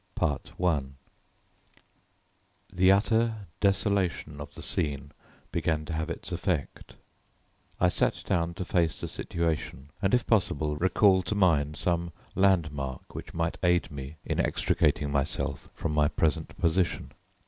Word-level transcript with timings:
I 0.19 0.79
The 2.73 2.91
utter 2.91 3.45
desolation 3.59 4.41
of 4.41 4.55
the 4.55 4.63
scene 4.63 5.11
began 5.51 5.85
to 5.85 5.93
have 5.93 6.09
its 6.09 6.31
effect; 6.31 6.95
I 7.79 7.87
sat 7.89 8.23
down 8.25 8.55
to 8.55 8.65
face 8.65 8.99
the 8.99 9.07
situation 9.07 9.91
and, 10.01 10.15
if 10.15 10.25
possible, 10.25 10.75
recall 10.75 11.21
to 11.21 11.35
mind 11.35 11.77
some 11.77 12.13
landmark 12.33 13.13
which 13.13 13.35
might 13.35 13.59
aid 13.61 13.91
me 13.91 14.15
in 14.25 14.39
extricating 14.39 15.11
myself 15.11 15.69
from 15.75 15.93
my 15.93 16.07
present 16.07 16.57
position. 16.57 17.11